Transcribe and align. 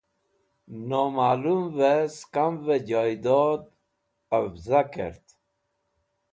Nomalumvẽ 0.89 1.97
sakmvẽ 2.17 2.83
jaydod 2.89 3.61
qevza 4.29 4.81
kert. 4.93 5.25